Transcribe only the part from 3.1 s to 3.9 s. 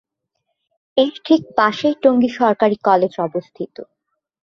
অবস্থিত।